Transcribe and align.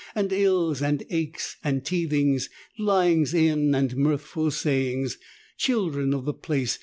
And 0.15 0.33
ills 0.33 0.81
and 0.81 1.03
aches, 1.11 1.57
and 1.63 1.83
teethings, 1.83 2.49
lyings 2.79 3.35
in. 3.35 3.75
And 3.75 3.95
mirthful 3.95 4.49
sayings, 4.49 5.19
children 5.57 6.11
of 6.11 6.25
the 6.25 6.33
place. 6.33 6.79